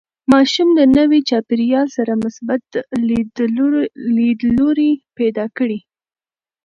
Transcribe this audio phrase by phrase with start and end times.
[0.31, 2.63] ماشوم له نوي چاپېریال سره مثبت
[4.11, 5.79] لیدلوری پیدا کړي.